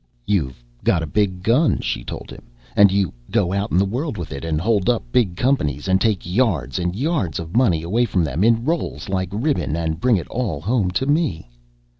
"You've 0.25 0.63
got 0.83 1.03
a 1.03 1.05
big 1.05 1.43
gun," 1.43 1.77
she 1.79 2.03
told 2.03 2.31
him, 2.31 2.49
"and 2.75 2.91
you 2.91 3.13
go 3.29 3.53
out 3.53 3.71
in 3.71 3.77
the 3.77 3.85
world 3.85 4.17
with 4.17 4.31
it 4.31 4.43
and 4.43 4.59
hold 4.59 4.89
up 4.89 5.03
big 5.11 5.35
companies 5.35 5.87
and 5.87 6.01
take 6.01 6.25
yards 6.25 6.79
and 6.79 6.95
yards 6.95 7.37
of 7.39 7.55
money 7.55 7.83
away 7.83 8.05
from 8.05 8.23
them 8.23 8.43
in 8.43 8.65
rolls 8.65 9.09
like 9.09 9.29
ribbon 9.31 9.75
and 9.75 9.99
bring 10.01 10.17
it 10.17 10.27
all 10.29 10.59
home 10.59 10.89
to 10.97 11.05
me." 11.05 11.51